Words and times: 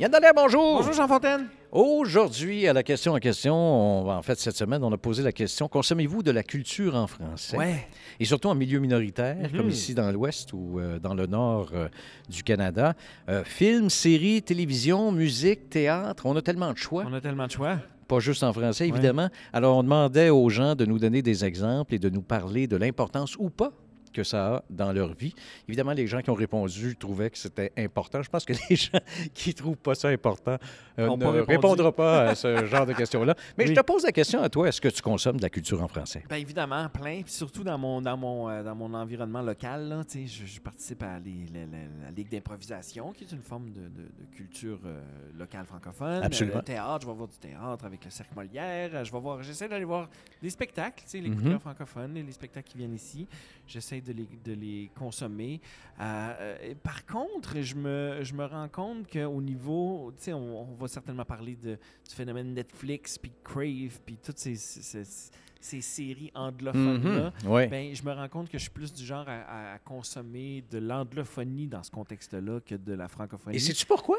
Yann 0.00 0.12
Dallaire, 0.12 0.32
bonjour. 0.34 0.76
Bonjour 0.78 0.92
Jean 0.92 1.08
Fontaine. 1.08 1.48
Aujourd'hui, 1.72 2.68
à 2.68 2.72
la 2.72 2.82
question 2.84 3.14
en 3.14 3.18
question, 3.18 3.54
on 3.54 4.08
en 4.10 4.22
fait, 4.22 4.38
cette 4.38 4.56
semaine, 4.56 4.82
on 4.84 4.92
a 4.92 4.96
posé 4.96 5.22
la 5.24 5.32
question 5.32 5.66
consommez-vous 5.68 6.22
de 6.22 6.30
la 6.30 6.42
culture 6.44 6.94
en 6.94 7.06
français? 7.08 7.56
Ouais. 7.56 7.88
Et 8.20 8.24
surtout 8.24 8.48
en 8.48 8.54
milieu 8.54 8.78
minoritaire, 8.78 9.36
Mhm. 9.52 9.56
comme 9.58 9.68
ici 9.68 9.94
dans 9.94 10.10
l'Ouest 10.12 10.52
ou 10.52 10.78
euh, 10.78 10.98
dans 11.00 11.14
le 11.14 11.26
Nord 11.26 11.70
euh, 11.74 11.88
du 12.28 12.44
Canada. 12.44 12.94
Euh, 13.28 13.42
films, 13.44 13.90
séries, 13.90 14.40
télévision, 14.42 15.10
musique, 15.10 15.68
théâtre, 15.68 16.26
on 16.26 16.36
a 16.36 16.42
tellement 16.42 16.72
de 16.72 16.78
choix. 16.78 17.04
On 17.06 17.12
a 17.12 17.20
tellement 17.20 17.46
de 17.46 17.52
choix. 17.52 17.78
Pas 18.06 18.20
juste 18.20 18.42
en 18.44 18.52
français, 18.52 18.88
évidemment. 18.88 19.28
Alors, 19.52 19.76
on 19.76 19.82
demandait 19.82 20.30
aux 20.30 20.48
gens 20.48 20.74
de 20.74 20.86
nous 20.86 20.98
donner 20.98 21.20
des 21.22 21.44
exemples 21.44 21.94
et 21.94 21.98
de 21.98 22.08
nous 22.08 22.22
parler 22.22 22.66
de 22.66 22.76
l'importance 22.76 23.36
ou 23.38 23.50
pas 23.50 23.72
que 24.12 24.24
ça 24.24 24.56
a 24.56 24.62
dans 24.70 24.92
leur 24.92 25.14
vie. 25.14 25.34
Évidemment, 25.68 25.92
les 25.92 26.06
gens 26.06 26.20
qui 26.20 26.30
ont 26.30 26.34
répondu 26.34 26.96
trouvaient 26.96 27.30
que 27.30 27.38
c'était 27.38 27.72
important. 27.76 28.22
Je 28.22 28.28
pense 28.30 28.44
que 28.44 28.52
les 28.70 28.76
gens 28.76 28.98
qui 29.34 29.54
trouvent 29.54 29.76
pas 29.76 29.94
ça 29.94 30.08
important 30.08 30.56
euh, 30.98 31.16
ne 31.16 31.40
répondront 31.40 31.92
pas 31.92 32.28
à 32.30 32.34
ce 32.34 32.64
genre 32.66 32.86
de 32.86 32.92
questions-là. 32.92 33.34
Mais 33.56 33.64
Oui. 33.64 33.70
je 33.74 33.80
te 33.80 33.84
pose 33.84 34.04
la 34.04 34.12
question 34.12 34.40
à 34.42 34.48
toi, 34.48 34.68
est-ce 34.68 34.80
que 34.80 34.88
tu 34.88 35.02
consommes 35.02 35.36
de 35.36 35.42
la 35.42 35.50
culture 35.50 35.82
en 35.82 35.88
français? 35.88 36.24
Bien 36.28 36.38
évidemment, 36.38 36.88
plein. 36.88 37.22
Puis 37.22 37.32
surtout 37.32 37.64
dans 37.64 37.78
mon, 37.78 38.00
dans 38.02 38.16
mon, 38.16 38.48
euh, 38.48 38.62
dans 38.62 38.74
mon 38.74 38.92
environnement 38.94 39.42
local. 39.42 39.88
Là, 39.88 40.02
je, 40.12 40.44
je 40.46 40.60
participe 40.60 41.02
à 41.02 41.18
les- 41.18 41.46
la, 41.52 42.10
Ligue 42.16 42.30
d'improvisation, 42.30 43.12
qui 43.12 43.24
est 43.24 43.32
une 43.32 43.42
forme 43.42 43.70
de, 43.70 43.82
de- 43.82 43.88
de 43.88 44.34
culture 44.34 44.78
euh, 44.86 45.00
locale 45.38 45.66
francophone. 45.66 46.22
Absolument. 46.22 46.56
Le 46.58 46.62
théâtre, 46.64 46.98
je 47.02 47.06
vais 47.06 47.14
voir 47.16 47.28
du 47.28 47.38
théâtre 47.38 47.84
avec 47.84 48.04
le 48.04 48.10
Cercle 48.10 48.34
Molière. 48.34 49.04
Je 49.04 49.12
vais 49.12 49.20
voir, 49.20 49.42
j'essaie 49.42 49.68
d'aller 49.68 49.84
voir 49.84 50.08
des 50.42 50.50
spectacles, 50.50 51.04
les 51.14 51.28
Mhm. 51.28 51.36
cultures 51.36 51.60
francophones, 51.60 52.14
les 52.14 52.32
spectacles 52.32 52.68
qui 52.70 52.78
viennent 52.78 52.94
ici. 52.94 53.28
J'essaie 53.66 53.97
de 54.00 54.12
les, 54.12 54.28
de 54.44 54.52
les 54.52 54.90
consommer. 54.94 55.60
Euh, 56.00 56.34
euh, 56.40 56.74
par 56.82 57.04
contre, 57.06 57.60
je 57.60 57.74
me, 57.74 58.18
je 58.22 58.34
me 58.34 58.44
rends 58.44 58.68
compte 58.68 59.10
qu'au 59.10 59.40
niveau, 59.42 60.12
tu 60.16 60.24
sais, 60.24 60.32
on, 60.32 60.62
on 60.72 60.74
va 60.74 60.88
certainement 60.88 61.24
parler 61.24 61.56
de, 61.56 61.72
du 62.08 62.14
phénomène 62.14 62.54
Netflix, 62.54 63.18
puis 63.18 63.32
Crave, 63.44 64.00
puis 64.04 64.16
toutes 64.22 64.38
ces, 64.38 64.54
ces, 64.56 64.82
ces- 65.04 65.30
ces 65.60 65.80
séries 65.80 66.30
anglophones-là. 66.36 67.32
Mhm. 67.42 67.50
Ouais. 67.50 67.66
Ben, 67.66 67.92
je 67.92 68.02
me 68.04 68.12
rends 68.12 68.28
compte 68.28 68.48
que 68.48 68.56
je 68.58 68.62
suis 68.62 68.70
plus 68.70 68.92
du 68.92 69.04
genre 69.04 69.28
à, 69.28 69.40
à- 69.40 69.74
à 69.74 69.78
consommer 69.80 70.62
de 70.70 70.78
l'anglophonie 70.78 71.66
dans 71.66 71.82
ce 71.82 71.90
contexte-là 71.90 72.60
que 72.60 72.76
de 72.76 72.92
la 72.92 73.08
francophonie. 73.08 73.56
Et 73.56 73.58
sais-tu 73.58 73.84
pourquoi? 73.84 74.18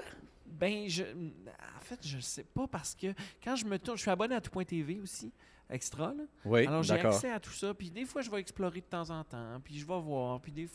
Ben, 0.60 0.90
je, 0.90 1.04
en 1.04 1.80
fait, 1.82 2.06
je 2.06 2.20
sais 2.20 2.44
pas 2.44 2.68
parce 2.68 2.94
que 2.94 3.08
quand 3.44 3.56
je 3.56 3.66
me 3.66 3.78
tourne, 3.80 3.98
je 3.98 4.02
suis 4.02 4.12
abonné 4.12 4.36
à 4.36 4.42
tout.tv 4.42 5.00
aussi, 5.00 5.32
extra. 5.70 6.14
Là. 6.14 6.24
Oui, 6.46 6.66
Alors, 6.68 6.84
j'ai 6.84 6.94
accès 6.96 7.32
à 7.32 7.40
tout 7.40 7.52
ça. 7.52 7.74
Puis 7.74 7.90
des 7.90 8.06
fois, 8.06 8.22
je 8.22 8.30
vais 8.30 8.40
explorer 8.40 8.82
de 8.82 8.86
temps 8.86 9.10
en 9.10 9.24
temps. 9.24 9.60
Puis 9.64 9.80
je 9.80 9.86
vais 9.86 10.00
voir. 10.02 10.42
Puis 10.42 10.52
des 10.52 10.66
f- 10.66 10.70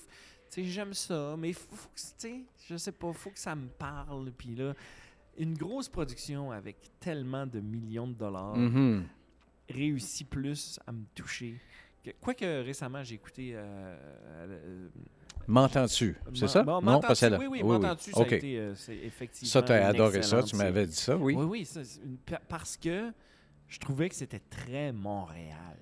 tu 0.50 0.62
sais, 0.62 0.64
j'aime 0.64 0.94
ça. 0.94 1.36
Mais 1.38 1.52
faut, 1.52 1.74
faut 1.77 1.88
que, 1.90 2.00
tu 2.00 2.05
sais, 2.16 2.40
je 2.68 2.77
sais 2.77 2.92
pas, 2.92 3.12
faut 3.12 3.30
que 3.30 3.38
ça 3.38 3.55
me 3.55 3.68
parle. 3.68 4.32
Puis 4.32 4.55
là, 4.55 4.72
une 5.36 5.55
grosse 5.55 5.88
production 5.88 6.50
avec 6.52 6.77
tellement 7.00 7.46
de 7.46 7.60
millions 7.60 8.06
de 8.08 8.14
dollars 8.14 8.56
Mhm. 8.56 9.05
réussit 9.68 10.28
plus 10.28 10.78
à 10.86 10.92
me 10.92 11.05
toucher. 11.14 11.58
que- 12.05 12.10
Quoique 12.20 12.44
récemment, 12.62 13.02
j'ai 13.02 13.14
écouté. 13.16 13.52
euh, 13.55 13.60
euh, 13.62 14.88
M'entends-tu? 15.46 16.16
C'est 16.34 16.48
ça? 16.48 16.62
Non, 16.64 16.80
m'entends-tu? 16.80 17.06
pas 17.06 17.14
celle-là. 17.14 17.38
Oui, 17.38 17.46
oui, 17.50 17.62
m'entends-tu? 17.62 18.10
Ça 18.12 18.20
OK. 18.20 18.32
a 18.32 18.36
été, 18.36 18.58
euh, 18.58 18.74
c'est 18.74 18.96
effectivement. 18.96 19.50
Ça, 19.50 19.62
tu 19.62 19.72
as 19.72 19.86
adoré 19.88 20.22
ça. 20.22 20.42
Tu 20.42 20.56
m'avais 20.56 20.86
dit 20.86 20.96
ça, 20.96 21.16
oui. 21.16 21.34
Oui, 21.36 21.44
oui, 21.44 21.64
ça, 21.64 21.80
une- 22.05 22.18
parce 22.48 22.77
que 22.77 23.12
je 23.68 23.78
trouvais 23.78 24.08
que 24.08 24.14
c'était 24.14 24.40
très 24.50 24.92
Montréal. 24.92 25.77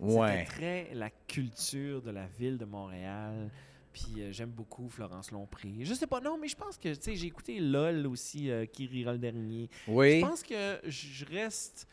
Ouais. 0.00 0.30
C'était 0.30 0.44
très 0.44 0.94
la 0.94 1.10
culture 1.10 2.02
de 2.02 2.10
la 2.10 2.26
ville 2.38 2.56
de 2.58 2.64
Montréal. 2.64 3.50
Puis 3.92 4.06
euh, 4.22 4.30
j'aime 4.32 4.50
beaucoup 4.50 4.88
Florence 4.88 5.32
Lompré. 5.32 5.72
Je 5.82 5.94
sais 5.94 6.06
pas, 6.06 6.20
non, 6.20 6.38
mais 6.40 6.46
je 6.46 6.54
pense 6.56 6.76
que, 6.78 6.88
tu 6.94 7.00
sais, 7.00 7.16
j'ai 7.16 7.26
écouté 7.26 7.58
LOL 7.58 8.06
aussi, 8.06 8.48
euh, 8.50 8.64
qui 8.66 8.86
rira 8.86 9.12
le 9.12 9.18
dernier. 9.18 9.68
Oui. 9.88 10.20
Je 10.20 10.26
pense 10.26 10.42
que 10.44 10.78
je 10.86 11.24
reste, 11.24 11.88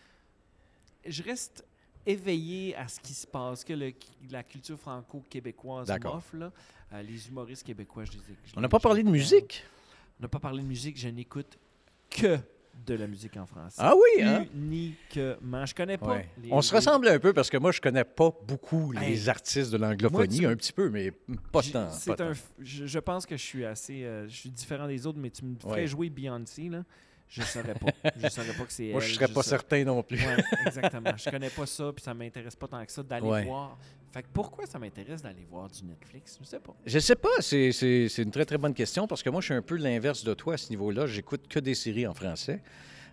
je 1.05 1.23
reste 1.23 1.65
éveillé 2.05 2.75
à 2.75 2.87
ce 2.87 2.99
qui 2.99 3.13
se 3.13 3.25
passe, 3.27 3.63
que 3.63 3.73
le- 3.73 3.93
la 4.29 4.43
culture 4.43 4.77
franco-québécoise 4.79 5.89
m'offre. 6.03 6.35
là. 6.37 6.51
Euh, 6.93 7.01
les 7.01 7.27
humoristes 7.27 7.63
québécois, 7.63 8.03
je 8.05 8.11
les 8.11 8.17
je 8.45 8.53
On 8.55 8.61
n'a 8.61 8.69
pas 8.69 8.79
parlé 8.79 9.03
de 9.03 9.09
musique? 9.09 9.63
On 10.19 10.23
n'a 10.23 10.27
pas 10.29 10.39
parlé 10.39 10.61
de 10.61 10.67
musique, 10.67 10.97
je 10.99 11.07
n'écoute 11.09 11.57
que 12.09 12.37
de 12.85 12.93
la 12.93 13.07
musique 13.07 13.35
en 13.37 13.45
français. 13.45 13.77
Ah 13.79 13.93
oui, 13.95 14.21
hein? 14.21 14.45
Uniquement. 14.53 15.65
Je 15.65 15.73
connais 15.73 15.97
pas. 15.97 16.07
Ouais. 16.15 16.29
les- 16.41 16.51
On 16.51 16.61
se 16.61 16.71
les- 16.71 16.77
ressemble 16.79 17.07
un 17.07 17.19
peu 17.19 17.33
parce 17.33 17.49
que 17.49 17.57
moi, 17.57 17.71
je 17.71 17.81
connais 17.81 18.03
pas 18.03 18.31
beaucoup 18.47 18.91
les 18.91 19.29
artistes 19.29 19.71
de 19.71 19.77
l'anglophonie, 19.77 20.41
Moi, 20.41 20.47
tu- 20.49 20.53
un 20.53 20.55
petit 20.55 20.73
peu, 20.73 20.89
mais 20.89 21.11
pas 21.51 21.61
tant. 21.61 21.79
un 21.87 22.31
f- 22.31 22.37
je, 22.59 22.85
je 22.85 22.99
pense 22.99 23.25
que 23.25 23.35
je 23.37 23.41
suis 23.43 23.65
assez. 23.65 24.03
euh, 24.03 24.27
je 24.27 24.35
suis 24.35 24.49
différent 24.49 24.87
des 24.87 25.05
autres, 25.07 25.19
mais 25.19 25.29
tu 25.31 25.43
me 25.45 25.55
ferais 25.57 25.81
Ouais. 25.81 25.87
jouer 25.87 26.09
Beyoncé, 26.09 26.69
là. 26.69 26.83
Je 27.27 27.41
saurais 27.41 27.73
pas. 27.73 27.91
je 28.17 28.29
saurais 28.29 28.53
pas 28.53 28.63
que 28.65 28.71
c'est 28.71 28.91
Moi, 28.91 29.01
elle. 29.03 29.09
je 29.09 29.13
serais 29.15 29.27
pas 29.27 29.43
sais- 29.43 29.49
certain 29.49 29.83
non 29.83 30.01
plus. 30.03 30.17
Ouais, 30.17 30.37
exactement. 30.65 31.11
Je 31.17 31.29
connais 31.29 31.49
pas 31.49 31.65
ça, 31.65 31.91
puis 31.93 32.03
ça 32.03 32.13
m'intéresse 32.13 32.55
pas 32.55 32.67
tant 32.67 32.85
que 32.85 32.91
ça 32.91 33.03
d'aller 33.03 33.25
Ouais. 33.27 33.43
voir. 33.45 33.77
Fait 34.13 34.21
que 34.23 34.27
pourquoi 34.31 34.65
ça 34.65 34.79
m'intéresse 34.79 35.21
d'aller 35.21 35.45
voir 35.49 35.67
du 35.69 35.83
Netflix? 35.83 36.37
Je 36.41 36.45
sais 36.47 36.59
pas. 36.59 36.73
Je 36.85 36.99
sais 36.99 37.15
pas, 37.15 37.29
c'est 37.39 37.71
c'est- 37.73 38.07
c'est 38.07 38.21
une 38.23 38.31
très 38.31 38.45
très 38.45 38.57
bonne 38.57 38.73
question 38.73 39.07
parce 39.07 39.21
que 39.23 39.29
moi, 39.29 39.41
je 39.41 39.45
suis 39.45 39.53
un 39.53 39.61
peu 39.61 39.75
l'inverse 39.75 40.23
de 40.23 40.33
toi 40.33 40.53
à 40.53 40.57
ce 40.57 40.69
niveau-là. 40.69 41.07
J'écoute 41.07 41.47
que 41.49 41.59
des 41.59 41.75
séries 41.75 42.07
en 42.07 42.13
français. 42.13 42.61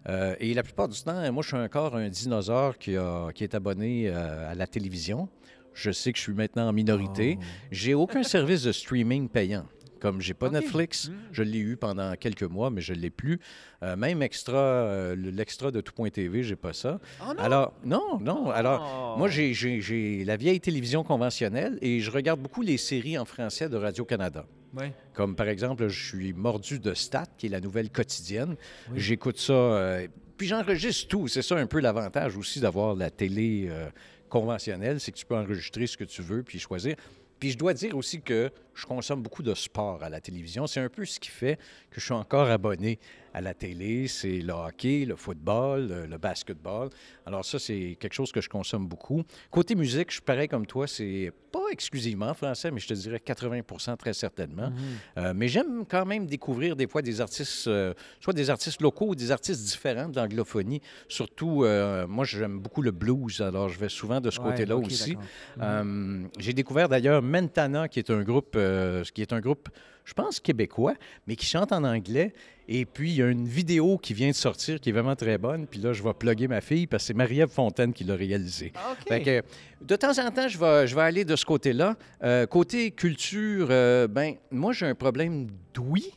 Euh, 0.08 0.34
et 0.40 0.52
la 0.54 0.62
plupart 0.62 0.88
du 0.88 1.00
temps, 1.00 1.32
moi, 1.32 1.42
je 1.42 1.48
suis 1.48 1.56
encore 1.56 1.96
un 1.96 2.08
dinosaure 2.08 2.76
qui, 2.78 2.96
a- 2.96 3.30
qui 3.34 3.44
est 3.44 3.54
abonné 3.54 4.08
euh, 4.08 4.50
à 4.50 4.54
la 4.54 4.66
télévision. 4.66 5.28
Je 5.74 5.90
sais 5.90 6.12
que 6.12 6.18
je 6.18 6.24
suis 6.24 6.34
maintenant 6.34 6.68
en 6.68 6.72
minorité. 6.72 7.38
Oh. 7.40 7.44
J'ai 7.70 7.94
aucun 7.94 8.22
service 8.22 8.62
de 8.62 8.72
streaming 8.72 9.28
payant. 9.28 9.64
Comme 10.02 10.20
j'ai 10.20 10.34
pas. 10.34 10.50
Netflix, 10.50 11.08
Mm. 11.10 11.12
je 11.30 11.42
l'ai 11.44 11.58
eu 11.60 11.76
pendant 11.76 12.16
quelques 12.16 12.42
mois, 12.42 12.70
mais 12.70 12.80
je 12.80 12.92
l'ai 12.92 13.08
plus. 13.10 13.38
Euh, 13.84 13.94
même 13.94 14.20
extra, 14.20 14.56
euh, 14.58 15.14
le- 15.14 15.30
l'extra 15.30 15.70
de 15.70 15.80
tout.tv, 15.80 16.42
j'ai 16.42 16.56
pas 16.56 16.72
ça. 16.72 16.98
Oh 17.20 17.26
non! 17.32 17.38
Alors, 17.38 17.72
non, 17.84 18.18
non. 18.20 18.50
Alors, 18.50 19.14
Oh. 19.14 19.18
moi, 19.18 19.28
j'ai- 19.28 20.24
la 20.24 20.36
vieille 20.36 20.58
télévision 20.58 21.04
conventionnelle 21.04 21.78
et 21.82 22.00
je 22.00 22.10
regarde 22.10 22.40
beaucoup 22.40 22.62
les 22.62 22.78
séries 22.78 23.16
en 23.16 23.24
français 23.24 23.68
de 23.68 23.76
Radio-Canada. 23.76 24.44
Ouais. 24.74 24.92
Comme 25.14 25.36
par 25.36 25.46
exemple, 25.46 25.86
je 25.86 26.04
suis 26.08 26.32
mordu 26.32 26.80
de 26.80 26.94
Stat, 26.94 27.26
qui 27.38 27.46
est 27.46 27.50
la 27.50 27.60
nouvelle 27.60 27.90
quotidienne. 27.90 28.56
Oui. 28.90 28.98
J'écoute 28.98 29.38
ça, 29.38 29.52
euh, 29.52 30.08
puis 30.36 30.48
j'enregistre 30.48 31.06
tout. 31.06 31.28
C'est 31.28 31.42
ça 31.42 31.56
un 31.58 31.66
peu 31.66 31.78
l'avantage 31.78 32.36
aussi 32.36 32.58
d'avoir 32.58 32.96
la 32.96 33.08
télé 33.10 33.68
euh, 33.70 33.88
conventionnelle, 34.28 34.98
c'est 34.98 35.12
que 35.12 35.18
tu 35.18 35.26
peux 35.26 35.36
enregistrer 35.36 35.86
ce 35.86 35.96
que 35.96 36.04
tu 36.04 36.22
veux 36.22 36.42
puis 36.42 36.58
choisir. 36.58 36.96
Puis 37.38 37.50
je 37.50 37.58
dois 37.58 37.74
dire 37.74 37.96
aussi 37.96 38.20
que 38.22 38.50
je 38.74 38.86
consomme 38.86 39.22
beaucoup 39.22 39.42
de 39.42 39.54
sport 39.54 40.02
à 40.02 40.08
la 40.08 40.20
télévision. 40.20 40.66
C'est 40.66 40.80
un 40.80 40.88
peu 40.88 41.04
ce 41.04 41.20
qui 41.20 41.28
fait 41.30 41.56
que 41.90 42.00
je 42.00 42.04
suis 42.04 42.14
encore 42.14 42.48
abonné 42.50 42.98
à 43.34 43.40
la 43.40 43.54
télé. 43.54 44.08
C'est 44.08 44.40
le 44.40 44.52
hockey, 44.52 45.04
le 45.06 45.16
football, 45.16 45.88
le, 45.88 46.06
le 46.06 46.18
basketball. 46.18 46.90
Alors 47.26 47.44
ça, 47.44 47.58
c'est 47.58 47.96
quelque 47.98 48.14
chose 48.14 48.32
que 48.32 48.40
je 48.40 48.48
consomme 48.48 48.86
beaucoup. 48.86 49.22
Côté 49.50 49.74
musique, 49.74 50.08
je 50.08 50.14
suis 50.14 50.22
pareil 50.22 50.48
comme 50.48 50.66
toi. 50.66 50.86
C'est 50.86 51.32
pas 51.52 51.60
exclusivement 51.70 52.32
français, 52.34 52.70
mais 52.70 52.80
je 52.80 52.88
te 52.88 52.94
dirais 52.94 53.20
80 53.20 53.96
très 53.98 54.14
certainement. 54.14 54.70
Mhm. 54.70 54.76
Euh, 55.18 55.32
mais 55.36 55.48
j'aime 55.48 55.84
quand 55.86 56.06
même 56.06 56.26
découvrir 56.26 56.74
des 56.74 56.86
fois 56.86 57.02
des 57.02 57.20
artistes, 57.20 57.68
euh, 57.68 57.92
soit 58.20 58.32
des 58.32 58.48
artistes 58.50 58.80
locaux 58.80 59.08
ou 59.08 59.14
des 59.14 59.30
artistes 59.30 59.62
différents 59.62 60.08
de 60.08 60.16
l'anglophonie. 60.16 60.80
Surtout, 61.08 61.64
euh, 61.64 62.06
moi, 62.06 62.24
j'aime 62.24 62.58
beaucoup 62.58 62.82
le 62.82 62.90
blues, 62.90 63.40
alors 63.40 63.68
je 63.68 63.78
vais 63.78 63.90
souvent 63.90 64.20
de 64.20 64.30
ce 64.30 64.40
Ouais, 64.40 64.50
côté-là 64.50 64.76
aussi. 64.76 65.16
Mhm. 65.58 66.30
J'ai 66.38 66.52
découvert 66.54 66.88
d'ailleurs 66.88 67.22
Mentana, 67.22 67.88
qui 67.88 67.98
est 67.98 68.10
un 68.10 68.22
groupe, 68.22 68.56
euh, 68.62 69.04
qui 69.14 69.22
est 69.22 69.32
un 69.32 69.40
groupe, 69.40 69.68
je 70.04 70.14
pense 70.14 70.40
québécois, 70.40 70.94
mais 71.26 71.36
qui 71.36 71.46
chante 71.46 71.72
en 71.72 71.84
anglais. 71.84 72.32
Et 72.68 72.84
puis 72.84 73.10
il 73.10 73.16
y 73.16 73.22
a 73.22 73.28
une 73.28 73.46
vidéo 73.46 73.98
qui 73.98 74.14
vient 74.14 74.30
de 74.30 74.34
sortir 74.34 74.80
qui 74.80 74.90
est 74.90 74.92
vraiment 74.92 75.16
très 75.16 75.38
bonne. 75.38 75.66
Puis 75.66 75.80
là, 75.80 75.92
je 75.92 76.02
vais 76.02 76.14
plugger 76.14 76.48
ma 76.48 76.60
fille 76.60 76.86
parce 76.86 77.02
que 77.02 77.06
c'est 77.08 77.14
Marie-Ève 77.14 77.50
Fontaine 77.50 77.92
qui 77.92 78.04
l'a 78.04 78.14
réalisé. 78.14 78.72
Ah, 78.74 78.92
OK. 78.92 79.08
Fait 79.08 79.22
que, 79.22 79.42
de 79.84 79.96
temps 79.96 80.18
en 80.18 80.30
temps, 80.30 80.48
je 80.48 80.58
vais, 80.58 80.86
je 80.86 80.94
vais 80.94 81.02
aller 81.02 81.24
de 81.24 81.36
ce 81.36 81.44
côté-là. 81.44 81.96
Euh, 82.22 82.46
côté 82.46 82.90
culture, 82.92 83.68
euh, 83.70 84.06
ben 84.06 84.34
moi, 84.50 84.72
j'ai 84.72 84.86
un 84.86 84.94
problème 84.94 85.48
d'ouïe. 85.74 86.12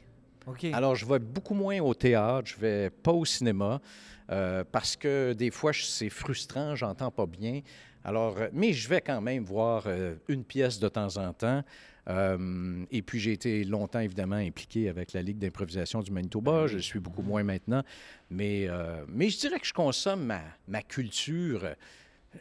Alors, 0.73 0.95
je 0.95 1.05
vais 1.05 1.19
beaucoup 1.19 1.55
moins 1.55 1.79
au 1.79 1.93
théâtre, 1.93 2.47
je 2.47 2.59
vais 2.59 2.89
pas 2.91 3.11
au 3.11 3.25
cinéma, 3.25 3.81
euh, 4.31 4.63
parce 4.71 4.95
que 4.95 5.33
des 5.33 5.51
fois, 5.51 5.71
je- 5.71 5.83
c'est 5.83 6.09
frustrant, 6.09 6.75
j'entends 6.75 7.11
pas 7.11 7.25
bien. 7.25 7.61
Alors, 8.03 8.37
euh, 8.37 8.47
mais 8.53 8.71
je 8.73 8.87
vais 8.87 9.01
quand 9.01 9.21
même 9.21 9.43
voir 9.43 9.83
euh, 9.87 10.15
une 10.27 10.43
pièce 10.43 10.79
de 10.79 10.87
temps 10.87 11.17
en 11.17 11.33
temps. 11.33 11.63
Euh, 12.07 12.85
et 12.91 13.01
puis, 13.01 13.19
j'ai 13.19 13.31
été 13.31 13.63
longtemps, 13.63 13.99
évidemment, 13.99 14.35
impliqué 14.35 14.89
avec 14.89 15.11
la 15.13 15.23
Ligue 15.23 15.39
d'improvisation 15.39 16.01
du 16.01 16.11
Manitoba. 16.11 16.67
Je 16.67 16.75
le 16.75 16.81
suis 16.83 16.99
beaucoup 16.99 17.23
moins 17.23 17.41
maintenant. 17.43 17.81
Mais, 18.29 18.67
euh, 18.69 19.03
mais 19.07 19.29
je 19.29 19.39
dirais 19.39 19.59
que 19.59 19.65
je 19.65 19.73
consomme 19.73 20.23
ma, 20.23 20.41
ma 20.67 20.83
culture 20.83 21.67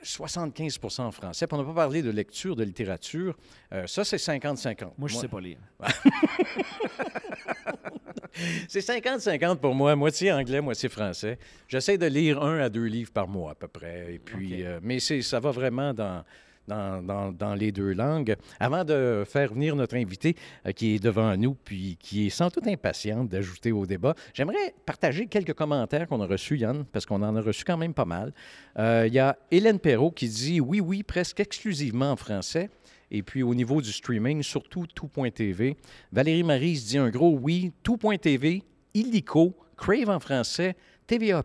75 0.02 0.78
en 0.98 1.10
français. 1.12 1.46
Puis 1.46 1.56
on 1.56 1.62
n'a 1.62 1.66
pas 1.68 1.74
parlé 1.74 2.02
de 2.02 2.10
lecture, 2.10 2.56
de 2.56 2.64
littérature. 2.64 3.36
Euh, 3.72 3.86
ça, 3.86 4.04
c'est 4.04 4.16
50-50. 4.18 4.92
Moi, 4.98 5.08
je 5.08 5.14
ne 5.16 5.20
sais 5.20 5.28
pas 5.28 5.40
lire. 5.40 5.58
c'est 8.68 8.80
50-50 8.80 9.56
pour 9.58 9.74
moi, 9.74 9.94
moitié 9.96 10.32
anglais, 10.32 10.60
moitié 10.60 10.88
français. 10.88 11.38
J'essaie 11.68 11.98
de 11.98 12.06
lire 12.06 12.42
un 12.42 12.58
à 12.58 12.68
deux 12.68 12.84
livres 12.86 13.12
par 13.12 13.28
mois 13.28 13.52
à 13.52 13.54
peu 13.54 13.68
près. 13.68 14.14
Et 14.14 14.18
puis, 14.18 14.54
OK. 14.62 14.66
euh, 14.66 14.80
mais 14.82 14.98
c'est, 15.00 15.22
ça 15.22 15.40
va 15.40 15.50
vraiment 15.50 15.94
dans, 15.94 16.24
dans, 16.66 17.02
dans- 17.02 17.30
dans 17.32 17.54
les 17.54 17.70
deux 17.72 17.92
langues. 17.92 18.36
Avant 18.58 18.84
de 18.84 19.24
faire 19.26 19.52
venir 19.52 19.76
notre 19.76 19.96
invité 19.96 20.34
euh, 20.66 20.72
qui 20.72 20.94
est 20.94 20.98
devant 21.02 21.36
nous, 21.36 21.54
puis 21.54 21.96
qui 22.00 22.26
est 22.26 22.30
sans 22.30 22.48
doute 22.48 22.66
impatiente 22.66 23.28
d'ajouter 23.28 23.70
au 23.72 23.86
débat, 23.86 24.14
j'aimerais 24.32 24.74
partager 24.86 25.26
quelques 25.26 25.54
commentaires 25.54 26.08
qu'on 26.08 26.20
a 26.20 26.26
reçus, 26.26 26.56
Yann, 26.58 26.84
parce 26.92 27.06
qu'on 27.06 27.22
en 27.22 27.36
a 27.36 27.40
reçu 27.40 27.64
quand 27.64 27.76
même 27.76 27.94
pas 27.94 28.04
mal. 28.06 28.32
Euh, 28.78 29.04
Il 29.06 29.12
y 29.14 29.18
a 29.18 29.36
Hélène 29.50 29.78
Perrault 29.78 30.10
qui 30.10 30.28
dit 30.28 30.60
oui, 30.60 30.80
oui, 30.80 31.02
presque 31.02 31.40
exclusivement 31.40 32.10
en 32.12 32.16
français. 32.16 32.70
Et 33.10 33.22
puis 33.22 33.42
au 33.42 33.54
niveau 33.54 33.80
du 33.80 33.92
streaming, 33.92 34.42
surtout 34.42 34.86
tout.tv. 34.86 35.76
Valérie 36.12 36.42
Marie 36.42 36.72
dit 36.74 36.98
un 36.98 37.10
gros 37.10 37.36
oui, 37.38 37.72
tout.tv, 37.82 38.62
Illico, 38.94 39.56
Crave 39.76 40.08
en 40.10 40.20
français, 40.20 40.76
TVA+, 41.06 41.42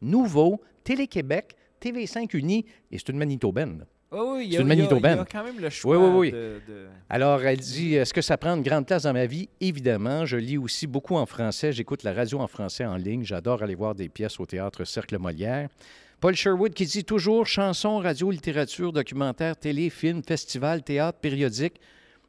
Nouveau, 0.00 0.60
Télé-Québec, 0.84 1.54
TV5 1.80 2.36
Uni, 2.36 2.64
et 2.90 2.98
c'est 2.98 3.08
une 3.10 3.18
Manitobaine. 3.18 3.84
Oh, 4.10 4.34
oui, 4.36 4.44
il 4.46 4.48
y 4.48 4.52
C'est 4.52 4.58
a- 4.58 4.60
une 4.62 4.68
il 4.68 4.70
y 4.70 4.72
a- 4.72 4.76
Manitobaine. 4.76 5.14
Il 5.16 5.18
y 5.18 5.20
a 5.20 5.24
quand 5.26 5.44
même 5.44 5.60
le 5.60 5.68
choix 5.68 5.98
oui, 5.98 6.16
oui. 6.16 6.32
de- 6.32 6.60
de- 6.66 6.86
Alors, 7.10 7.42
elle 7.44 7.58
dit 7.58 7.94
Est-ce 7.94 8.14
que 8.14 8.22
ça 8.22 8.38
prend 8.38 8.56
une 8.56 8.62
grande 8.62 8.86
place 8.86 9.02
dans 9.02 9.12
ma 9.12 9.26
vie? 9.26 9.50
Évidemment. 9.60 10.24
Je 10.24 10.38
lis 10.38 10.56
aussi 10.56 10.86
beaucoup 10.86 11.14
en 11.16 11.26
français. 11.26 11.72
J'écoute 11.72 12.04
la 12.04 12.14
radio 12.14 12.38
en 12.40 12.46
français 12.48 12.86
en 12.86 12.96
ligne. 12.96 13.22
J'adore 13.22 13.62
aller 13.62 13.74
voir 13.74 13.94
des 13.94 14.08
pièces 14.08 14.40
au 14.40 14.46
théâtre 14.46 14.84
Cercle 14.84 15.18
Molière. 15.18 15.68
Paul 16.20 16.34
Sherwood 16.34 16.74
qui 16.74 16.84
dit 16.84 17.04
toujours 17.04 17.46
chansons, 17.46 17.98
radio, 17.98 18.30
littérature, 18.30 18.92
documentaire, 18.92 19.56
télé, 19.56 19.88
film, 19.88 20.22
festival, 20.22 20.82
théâtre, 20.82 21.18
périodique. 21.18 21.80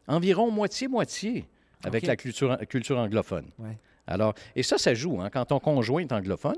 Environ 0.07 0.51
moitié-moitié 0.51 1.45
avec 1.83 2.05
la 2.05 2.15
culture, 2.15 2.57
culture 2.69 2.97
anglophone. 2.99 3.45
Ouais. 3.57 3.77
Alors, 4.05 4.33
et 4.55 4.63
ça, 4.63 4.77
ça 4.77 4.93
joue. 4.93 5.21
Hein, 5.21 5.29
quand 5.31 5.45
ton 5.45 5.59
conjoint 5.59 6.01
est 6.01 6.11
anglophone, 6.11 6.57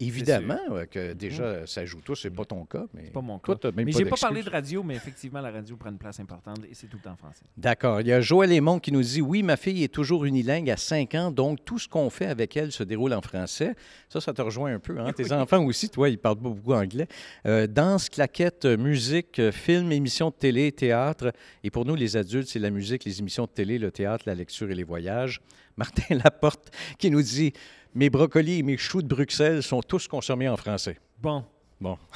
évidemment 0.00 0.58
que 0.90 1.12
déjà, 1.12 1.66
ça 1.66 1.84
joue. 1.84 2.00
Toi, 2.00 2.14
c'est 2.16 2.30
pas 2.30 2.44
ton 2.44 2.64
cas. 2.64 2.84
Mais 2.94 3.02
C'est 3.06 3.12
pas 3.12 3.20
mon 3.20 3.38
toi, 3.38 3.56
cas. 3.56 3.70
même 3.72 3.86
Mais 3.86 3.92
j'ai 3.92 4.04
pas 4.04 4.16
parlé 4.16 4.42
de 4.42 4.50
radio, 4.50 4.82
mais 4.82 4.94
effectivement, 4.94 5.40
la 5.40 5.50
radio 5.50 5.76
prend 5.76 5.90
une 5.90 5.98
place 5.98 6.20
importante 6.20 6.58
et 6.70 6.74
c'est 6.74 6.86
tout 6.86 6.96
le 6.96 7.02
temps 7.02 7.12
en 7.12 7.16
français. 7.16 7.44
D'accord. 7.56 8.00
Il 8.00 8.06
y 8.06 8.12
a 8.12 8.20
Joël 8.20 8.52
Aymon 8.52 8.78
qui 8.78 8.92
nous 8.92 9.02
dit 9.02 9.20
Oui, 9.20 9.42
ma 9.42 9.56
fille 9.56 9.82
est 9.84 9.92
toujours 9.92 10.24
unilingue 10.24 10.70
à 10.70 10.76
5 10.76 11.14
ans, 11.14 11.30
donc 11.30 11.64
tout 11.64 11.78
ce 11.78 11.88
qu'on 11.88 12.10
fait 12.10 12.26
avec 12.26 12.56
elle 12.56 12.72
se 12.72 12.82
déroule 12.82 13.12
en 13.12 13.22
français. 13.22 13.74
Ça, 14.08 14.20
ça 14.20 14.32
te 14.32 14.42
rejoint 14.42 14.74
un 14.74 14.78
peu. 14.78 14.98
Hein? 14.98 15.12
Tes 15.16 15.32
enfants 15.32 15.64
aussi, 15.64 15.88
toi, 15.88 16.08
ils 16.08 16.18
parlent 16.18 16.36
pas 16.36 16.50
beaucoup 16.50 16.74
anglais. 16.74 17.06
Euh, 17.46 17.66
danse, 17.66 18.08
claquette, 18.08 18.66
musique, 18.66 19.50
film, 19.50 19.92
émissions 19.92 20.30
de 20.30 20.34
télé, 20.34 20.72
théâtre. 20.72 21.32
Et 21.64 21.70
pour 21.70 21.84
nous, 21.84 21.94
les 21.94 22.16
adultes, 22.16 22.48
c'est 22.48 22.58
la 22.58 22.70
musique, 22.70 23.04
les 23.04 23.18
émissions 23.20 23.44
de 23.44 23.50
télé, 23.50 23.78
le 23.78 23.90
théâtre, 23.90 24.24
la 24.26 24.34
lecture 24.34 24.70
et 24.70 24.74
les 24.74 24.84
voyages. 24.84 25.40
Martin 25.76 26.14
Laporte 26.24 26.70
qui 26.98 27.10
nous 27.10 27.22
dit 27.22 27.52
Mes 27.96 28.10
brocolis 28.10 28.58
et 28.58 28.62
mes 28.62 28.76
choux 28.76 29.00
de 29.00 29.06
Bruxelles 29.06 29.62
sont 29.62 29.80
tous 29.80 30.06
consommés 30.06 30.50
en 30.50 30.58
français. 30.58 30.98
Bon. 31.20 31.42
Bon. 31.80 31.96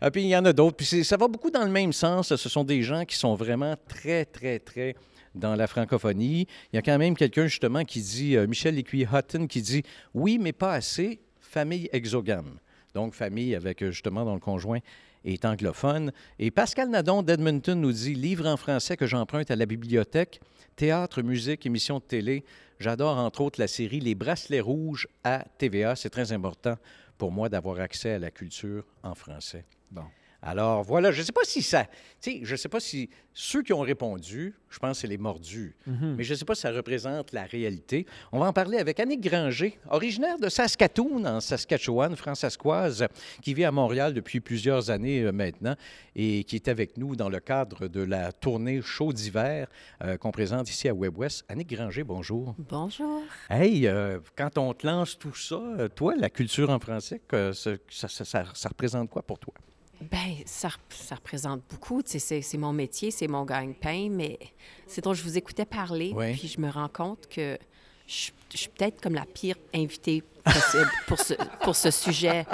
Ah, 0.00 0.12
puis 0.12 0.22
il 0.22 0.28
y 0.28 0.36
en 0.36 0.44
a 0.44 0.52
d'autres. 0.52 0.76
Puis 0.76 1.04
ça 1.04 1.16
va 1.16 1.26
beaucoup 1.26 1.50
dans 1.50 1.64
le 1.64 1.70
même 1.70 1.92
sens. 1.92 2.34
Ce 2.34 2.48
sont 2.48 2.62
des 2.62 2.82
gens 2.82 3.04
qui 3.04 3.16
sont 3.16 3.34
vraiment 3.34 3.74
très, 3.88 4.24
très, 4.24 4.60
très 4.60 4.94
dans 5.34 5.56
la 5.56 5.66
francophonie. 5.66 6.46
Il 6.72 6.76
y 6.76 6.78
a 6.78 6.82
quand 6.82 6.96
même 6.98 7.16
quelqu'un, 7.16 7.46
justement, 7.46 7.84
qui 7.84 8.00
dit, 8.00 8.36
euh, 8.36 8.46
Michel 8.46 8.76
Lécuyer-Hutton, 8.76 9.46
qui 9.48 9.60
dit 9.60 9.82
Oui, 10.14 10.38
mais 10.38 10.52
pas 10.52 10.72
assez, 10.72 11.20
famille 11.40 11.88
exogame. 11.92 12.58
Donc, 12.94 13.14
famille 13.14 13.54
avec, 13.56 13.82
euh, 13.82 13.90
justement, 13.90 14.24
dont 14.24 14.34
le 14.34 14.40
conjoint 14.40 14.78
est 15.24 15.44
anglophone. 15.44 16.12
Et 16.38 16.50
Pascal 16.50 16.90
Nadon 16.90 17.22
d'Edmonton 17.22 17.80
nous 17.80 17.92
dit 17.92 18.14
Livre 18.14 18.46
en 18.46 18.56
français 18.56 18.96
que 18.96 19.06
j'emprunte 19.06 19.50
à 19.50 19.56
la 19.56 19.66
bibliothèque, 19.66 20.40
théâtre, 20.76 21.22
musique, 21.22 21.66
émissions 21.66 21.98
de 21.98 22.04
télé. 22.04 22.44
J'adore, 22.80 23.18
entre 23.18 23.40
autres, 23.40 23.60
la 23.60 23.68
série 23.68 24.00
Les 24.00 24.14
Bracelets 24.14 24.60
Rouges 24.60 25.08
à 25.24 25.44
TVA. 25.58 25.96
C'est 25.96 26.10
très 26.10 26.32
important 26.32 26.76
pour 27.16 27.32
moi 27.32 27.48
d'avoir 27.48 27.80
accès 27.80 28.12
à 28.12 28.18
la 28.18 28.30
culture 28.30 28.84
en 29.02 29.14
français. 29.14 29.64
Bon. 29.90 30.04
Alors 30.40 30.84
voilà, 30.84 31.10
je 31.10 31.18
ne 31.20 31.24
sais 31.26 31.32
pas 31.32 31.42
si 31.44 31.62
ça, 31.62 31.84
tu 32.20 32.30
sais, 32.30 32.40
je 32.44 32.54
sais 32.54 32.68
pas 32.68 32.78
si 32.78 33.10
ceux 33.34 33.62
qui 33.64 33.72
ont 33.72 33.80
répondu, 33.80 34.54
je 34.70 34.78
pense 34.78 34.92
que 34.96 35.00
c'est 35.02 35.06
les 35.08 35.18
mordus, 35.18 35.74
Mhm. 35.86 36.14
mais 36.16 36.22
je 36.22 36.32
ne 36.32 36.38
sais 36.38 36.44
pas 36.44 36.54
si 36.54 36.60
ça 36.60 36.70
représente 36.70 37.32
la 37.32 37.42
réalité. 37.42 38.06
On 38.30 38.38
va 38.38 38.46
en 38.46 38.52
parler 38.52 38.78
avec 38.78 39.00
Annick 39.00 39.20
Granger, 39.20 39.76
originaire 39.90 40.38
de 40.38 40.48
Saskatoon, 40.48 41.24
en 41.24 41.40
Saskatchewan, 41.40 42.14
françaiscoise, 42.14 43.06
qui 43.42 43.52
vit 43.52 43.64
à 43.64 43.72
Montréal 43.72 44.14
depuis 44.14 44.38
plusieurs 44.38 44.90
années 44.90 45.22
euh, 45.22 45.32
maintenant 45.32 45.74
et 46.14 46.44
qui 46.44 46.54
est 46.54 46.68
avec 46.68 46.96
nous 46.98 47.16
dans 47.16 47.28
le 47.28 47.40
cadre 47.40 47.88
de 47.88 48.00
la 48.02 48.30
tournée 48.30 48.80
Show 48.80 49.12
d'hiver 49.12 49.66
euh, 50.04 50.16
qu'on 50.18 50.30
présente 50.30 50.70
ici 50.70 50.88
à 50.88 50.94
WebWest. 50.94 51.44
Annick 51.48 51.68
Granger, 51.74 52.04
bonjour. 52.04 52.54
Bonjour. 52.58 53.22
Hey, 53.50 53.88
euh, 53.88 54.20
quand 54.36 54.56
on 54.56 54.72
te 54.72 54.86
lance 54.86 55.18
tout 55.18 55.34
ça, 55.34 55.60
toi, 55.96 56.14
la 56.16 56.30
culture 56.30 56.70
en 56.70 56.78
français, 56.78 57.20
que 57.26 57.52
ça, 57.52 57.72
ça- 57.90 58.06
ça- 58.08 58.24
ça- 58.24 58.44
ça 58.54 58.68
représente 58.68 59.10
quoi 59.10 59.22
pour 59.22 59.40
toi? 59.40 59.52
Ben, 60.00 60.34
ça, 60.46 60.68
rep- 60.68 60.78
ça 60.92 61.16
représente 61.16 61.62
beaucoup. 61.68 62.02
C'est, 62.04 62.18
c'est 62.18 62.58
mon 62.58 62.72
métier, 62.72 63.10
c'est 63.10 63.26
mon 63.28 63.44
gagne-pain, 63.44 64.08
mais 64.10 64.38
c'est 64.86 65.02
donc 65.02 65.14
je 65.14 65.22
vous 65.22 65.36
écoutais 65.36 65.66
parler, 65.66 66.12
Oui. 66.14 66.34
puis 66.36 66.48
je 66.48 66.60
me 66.60 66.70
rends 66.70 66.88
compte 66.88 67.26
que 67.28 67.58
je, 68.06 68.30
je 68.52 68.56
suis 68.56 68.68
peut-être 68.68 69.00
comme 69.00 69.14
la 69.14 69.26
pire 69.26 69.56
invitée 69.74 70.22
possible 70.44 70.90
pour 71.08 71.18
ce, 71.18 71.34
pour 71.64 71.76
ce 71.76 71.90
sujet. 71.90 72.46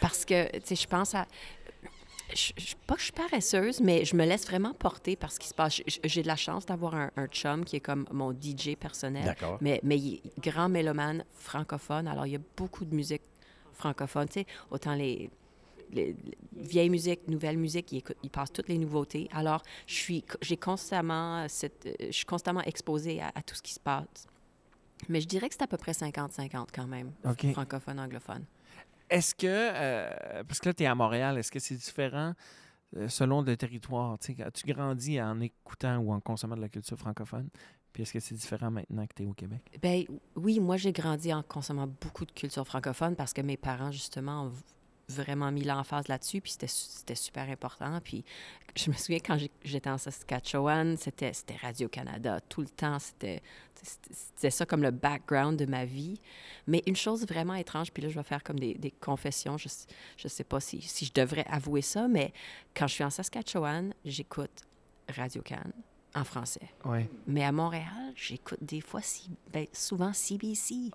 Parce 0.00 0.24
que, 0.24 0.50
tu 0.58 0.60
sais, 0.64 0.76
je 0.76 0.86
pense 0.88 1.14
à. 1.14 1.26
Je, 2.34 2.52
je- 2.58 2.74
pas 2.86 2.94
que 2.94 3.00
je 3.00 3.04
suis 3.06 3.12
paresseuse, 3.12 3.80
mais 3.80 4.04
je 4.04 4.14
me 4.14 4.24
laisse 4.24 4.46
vraiment 4.46 4.72
porter 4.74 5.16
par 5.16 5.32
ce 5.32 5.38
qui 5.40 5.48
se 5.48 5.54
passe. 5.54 5.80
J'ai 6.04 6.22
de 6.22 6.26
la 6.28 6.36
chance 6.36 6.64
d'avoir 6.66 6.94
un, 6.94 7.10
un 7.16 7.26
chum 7.26 7.64
qui 7.64 7.76
est 7.76 7.80
comme 7.80 8.06
mon 8.12 8.32
DJ 8.32 8.76
personnel. 8.78 9.24
D'accord. 9.24 9.58
Mais, 9.60 9.80
mais 9.82 9.96
il 9.98 10.14
est 10.16 10.40
grand 10.40 10.68
mélomane 10.68 11.24
francophone. 11.34 12.06
Alors, 12.06 12.26
il 12.26 12.32
y 12.32 12.36
a 12.36 12.40
beaucoup 12.56 12.84
de 12.84 12.94
musique 12.94 13.22
francophone. 13.72 14.28
Tu 14.28 14.40
sais, 14.40 14.46
autant 14.70 14.94
les, 14.94 15.28
les- 15.92 16.14
les 16.14 16.36
vieilles 16.54 16.90
musiques, 16.90 17.26
nouvelles 17.28 17.56
musiques, 17.58 17.92
il, 17.92 17.98
écoute- 17.98 18.16
il 18.22 18.30
passe 18.30 18.52
toutes 18.52 18.68
les 18.68 18.78
nouveautés. 18.78 19.28
Alors, 19.32 19.62
je 19.86 19.94
suis, 19.94 20.24
j'ai 20.42 20.56
constamment, 20.56 21.46
cette, 21.48 21.86
euh, 21.86 21.92
je 22.06 22.12
suis 22.12 22.24
constamment 22.26 22.62
exposée 22.62 23.20
à, 23.20 23.30
à 23.34 23.42
tout 23.42 23.54
ce 23.54 23.62
qui 23.62 23.72
se 23.74 23.80
passe. 23.80 24.26
Mais 25.08 25.20
je 25.20 25.26
dirais 25.26 25.48
que 25.48 25.54
c'est 25.54 25.62
à 25.62 25.66
peu 25.66 25.76
près 25.78 25.92
50-50 25.92 26.68
quand 26.74 26.86
même, 26.86 27.12
francophone, 27.52 27.98
anglophone. 27.98 28.44
Est-ce 29.08 29.34
que, 29.34 29.46
euh, 29.48 30.44
parce 30.44 30.60
que 30.60 30.68
là, 30.68 30.74
tu 30.74 30.82
es 30.82 30.86
à 30.86 30.94
Montréal, 30.94 31.38
est-ce 31.38 31.50
que 31.50 31.58
c'est 31.58 31.74
différent 31.74 32.34
euh, 32.96 33.08
selon 33.08 33.42
le 33.42 33.56
territoire? 33.56 34.18
Tu 34.18 34.34
sais, 34.36 34.42
As-tu 34.42 34.66
grandi 34.72 35.20
en 35.20 35.40
écoutant 35.40 35.96
ou 35.98 36.12
en 36.12 36.20
consommant 36.20 36.54
de 36.56 36.60
la 36.60 36.68
culture 36.68 36.96
francophone? 36.98 37.48
Puis 37.92 38.04
est-ce 38.04 38.12
que 38.12 38.20
c'est 38.20 38.36
différent 38.36 38.70
maintenant 38.70 39.04
que 39.06 39.14
tu 39.16 39.22
es 39.24 39.26
au 39.26 39.32
Québec? 39.32 39.62
Ben 39.82 40.04
oui, 40.36 40.60
moi 40.60 40.76
j'ai 40.76 40.92
grandi 40.92 41.32
en 41.34 41.42
consommant 41.42 41.88
beaucoup 41.88 42.24
de 42.24 42.30
culture 42.30 42.64
francophone 42.64 43.16
parce 43.16 43.32
que 43.32 43.40
mes 43.40 43.56
parents 43.56 43.90
justement 43.90 44.52
vraiment 45.10 45.50
mis 45.52 45.64
l'emphase 45.64 46.08
là-dessus, 46.08 46.40
puis 46.40 46.52
c'était 46.52 46.66
su- 46.66 46.86
c'était 46.88 47.14
super 47.14 47.48
important. 47.50 48.00
Puis 48.02 48.24
je 48.76 48.90
me 48.90 48.96
souviens 48.96 49.18
quand 49.18 49.36
j'étais 49.64 49.90
en 49.90 49.98
Saskatchewan, 49.98 50.96
c'était 50.96 51.32
Radio-Canada 51.62 52.40
tout 52.48 52.60
le 52.60 52.68
temps, 52.68 52.98
c'était 52.98 53.42
ça 54.50 54.66
comme 54.66 54.82
le 54.82 54.90
background 54.90 55.58
de 55.58 55.66
ma 55.66 55.84
vie. 55.84 56.20
Mais 56.66 56.82
une 56.86 56.96
chose 56.96 57.26
vraiment 57.26 57.54
étrange, 57.54 57.90
puis 57.92 58.02
là 58.02 58.08
je 58.08 58.14
vais 58.14 58.22
faire 58.22 58.42
comme 58.44 58.58
des, 58.58 58.74
des 58.74 58.90
confessions, 58.90 59.56
je 59.58 59.68
je 60.16 60.28
sais 60.28 60.44
pas 60.44 60.60
si, 60.60 60.80
si 60.82 61.04
je 61.06 61.12
devrais 61.12 61.46
avouer 61.48 61.82
ça, 61.82 62.06
mais 62.08 62.32
quand 62.74 62.86
je 62.86 62.94
suis 62.94 63.04
en 63.04 63.10
Saskatchewan, 63.10 63.92
j'écoute 64.04 64.62
Radio-Can 65.08 65.62
en 66.14 66.24
français. 66.24 66.68
Oui. 66.84 67.06
Mais 67.28 67.44
à 67.44 67.52
Montréal, 67.52 68.12
j'écoute 68.16 68.58
des 68.60 68.80
fois, 68.80 69.00
si, 69.00 69.30
ben, 69.52 69.66
souvent 69.72 70.12
CBC. 70.12 70.90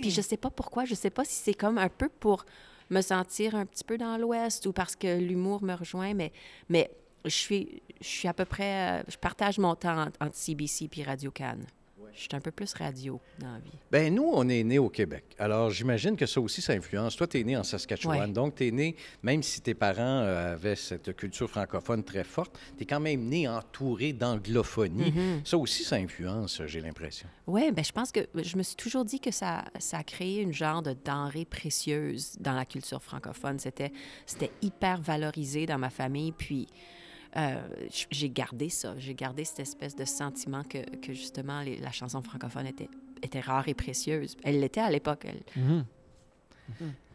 Puis 0.00 0.10
je 0.10 0.20
sais 0.20 0.36
pas 0.36 0.50
pourquoi, 0.50 0.84
je 0.84 0.94
sais 0.94 1.10
pas 1.10 1.24
si 1.24 1.34
c'est 1.34 1.54
comme 1.54 1.78
un 1.78 1.88
peu 1.88 2.08
pour 2.08 2.44
me 2.92 3.00
sentir 3.00 3.54
un 3.54 3.66
petit 3.66 3.84
peu 3.84 3.98
dans 3.98 4.16
l'Ouest 4.18 4.66
ou 4.66 4.72
parce 4.72 4.94
que 4.94 5.18
l'humour 5.18 5.62
me 5.62 5.74
rejoint, 5.74 6.14
mais, 6.14 6.32
je 7.24 7.30
suis, 7.30 7.82
je 8.00 8.06
suis 8.06 8.28
à 8.28 8.34
peu 8.34 8.44
près, 8.44 9.00
euh, 9.00 9.02
je 9.08 9.16
partage 9.16 9.58
mon 9.58 9.76
temps 9.76 9.96
entre, 9.96 10.18
entre 10.20 10.34
CBC 10.34 10.88
puis 10.88 11.04
Radio 11.04 11.30
Cannes. 11.30 11.64
Je 12.14 12.20
suis 12.20 12.28
un 12.32 12.40
peu 12.40 12.50
plus 12.50 12.72
radio 12.74 13.20
dans 13.38 13.52
la 13.52 13.58
vie. 13.58 13.78
Ben 13.90 14.14
nous, 14.14 14.30
on 14.32 14.48
est 14.48 14.62
né 14.62 14.78
au 14.78 14.88
Québec. 14.88 15.24
Alors, 15.38 15.70
j'imagine 15.70 16.16
que 16.16 16.26
ça 16.26 16.40
aussi, 16.40 16.60
ça 16.60 16.72
influence. 16.72 17.16
Toi, 17.16 17.26
tu 17.26 17.40
es 17.40 17.44
né 17.44 17.56
en 17.56 17.62
Saskatchewan. 17.62 18.20
Ouais. 18.20 18.28
Donc, 18.28 18.56
tu 18.56 18.66
es 18.66 18.70
né, 18.70 18.96
même 19.22 19.42
si 19.42 19.60
tes 19.60 19.74
parents 19.74 20.00
euh, 20.00 20.52
avaient 20.52 20.76
cette 20.76 21.16
culture 21.16 21.48
francophone 21.48 22.04
très 22.04 22.24
forte, 22.24 22.58
tu 22.76 22.82
es 22.82 22.86
quand 22.86 23.00
même 23.00 23.24
né 23.24 23.48
entouré 23.48 24.12
d'anglophonie. 24.12 25.10
Mm-hmm. 25.10 25.46
Ça 25.46 25.56
aussi, 25.56 25.84
ça 25.84 25.96
influence, 25.96 26.62
j'ai 26.66 26.80
l'impression. 26.80 27.28
Oui, 27.46 27.72
ben 27.72 27.84
je 27.84 27.92
pense 27.92 28.12
que 28.12 28.20
je 28.34 28.56
me 28.56 28.62
suis 28.62 28.76
toujours 28.76 29.04
dit 29.04 29.20
que 29.20 29.30
ça, 29.30 29.64
ça 29.78 29.98
a 29.98 30.02
créé 30.02 30.40
une 30.40 30.52
genre 30.52 30.82
de 30.82 30.94
denrée 31.04 31.44
précieuse 31.44 32.36
dans 32.38 32.52
la 32.52 32.64
culture 32.64 33.02
francophone. 33.02 33.58
C'était, 33.58 33.92
c'était 34.26 34.50
hyper 34.60 35.00
valorisé 35.00 35.66
dans 35.66 35.78
ma 35.78 35.90
famille. 35.90 36.32
Puis 36.32 36.66
euh, 37.36 37.56
j'ai 38.10 38.28
gardé 38.30 38.68
ça. 38.68 38.94
J'ai 38.98 39.14
gardé 39.14 39.44
cette 39.44 39.60
espèce 39.60 39.94
de 39.96 40.04
sentiment 40.04 40.62
que, 40.64 40.78
que 40.96 41.12
justement 41.12 41.60
les- 41.62 41.78
la 41.78 41.90
chanson 41.92 42.22
francophone 42.22 42.66
était, 42.66 42.88
était 43.22 43.40
rare 43.40 43.68
et 43.68 43.74
précieuse. 43.74 44.36
Elle 44.44 44.60
l'était 44.60 44.80
à 44.80 44.90
l'époque. 44.90 45.24
Elle. 45.26 45.62
Mhm. 45.62 45.84